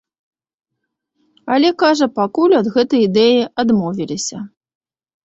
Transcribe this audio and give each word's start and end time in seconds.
Але, 1.55 1.69
кажа, 1.83 2.07
пакуль 2.19 2.55
ад 2.61 2.71
гэтай 2.77 3.01
ідэі 3.09 3.39
адмовіліся. 3.65 4.37